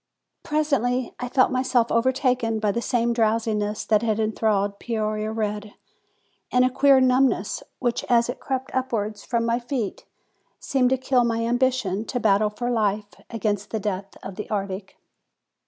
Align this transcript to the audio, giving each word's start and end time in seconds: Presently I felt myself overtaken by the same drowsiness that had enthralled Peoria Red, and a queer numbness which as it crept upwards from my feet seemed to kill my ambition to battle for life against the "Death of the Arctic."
Presently 0.41 1.13
I 1.19 1.29
felt 1.29 1.51
myself 1.51 1.91
overtaken 1.91 2.57
by 2.57 2.71
the 2.71 2.81
same 2.81 3.13
drowsiness 3.13 3.85
that 3.85 4.01
had 4.01 4.19
enthralled 4.19 4.79
Peoria 4.79 5.31
Red, 5.31 5.75
and 6.51 6.65
a 6.65 6.71
queer 6.71 6.99
numbness 6.99 7.61
which 7.77 8.03
as 8.09 8.27
it 8.27 8.39
crept 8.39 8.73
upwards 8.73 9.23
from 9.23 9.45
my 9.45 9.59
feet 9.59 10.05
seemed 10.59 10.89
to 10.89 10.97
kill 10.97 11.23
my 11.23 11.45
ambition 11.45 12.03
to 12.05 12.19
battle 12.19 12.49
for 12.49 12.71
life 12.71 13.09
against 13.29 13.69
the 13.69 13.79
"Death 13.79 14.17
of 14.23 14.37
the 14.37 14.49
Arctic." 14.49 14.97